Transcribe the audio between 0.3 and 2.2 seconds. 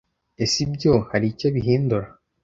Ese ibyo hari icyo bihindura?